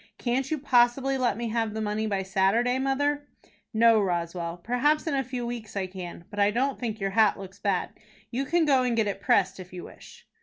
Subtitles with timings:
[0.17, 3.27] "Can't you possibly let me have the money by Saturday, mother?"
[3.71, 4.57] "No, Roswell.
[4.57, 6.25] Perhaps in a few weeks I can.
[6.31, 7.91] But I don't think your hat looks bad.
[8.31, 10.25] You can go and get it pressed if you wish."